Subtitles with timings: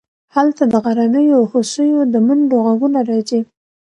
[0.35, 3.41] هلته د غرنیو هوسیو د منډو غږونه راځي